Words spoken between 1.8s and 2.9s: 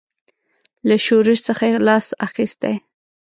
لاس اخیستی.